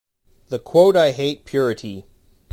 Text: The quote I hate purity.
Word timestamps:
The 0.47 0.57
quote 0.57 0.95
I 0.95 1.11
hate 1.11 1.45
purity. 1.45 2.07